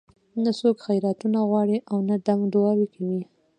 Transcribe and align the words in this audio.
نه 0.43 0.51
څوک 0.59 0.75
خیراتونه 0.85 1.39
غواړي 1.49 1.77
او 1.91 1.97
نه 2.09 2.15
دم 2.25 2.39
دعاوې 2.53 2.87
کوي. 2.95 3.21